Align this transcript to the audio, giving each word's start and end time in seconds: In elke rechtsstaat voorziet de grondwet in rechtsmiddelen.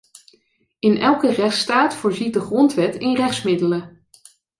In 0.79 0.97
elke 0.97 1.29
rechtsstaat 1.31 1.93
voorziet 1.95 2.33
de 2.33 2.39
grondwet 2.39 2.95
in 2.95 3.15
rechtsmiddelen. 3.15 4.05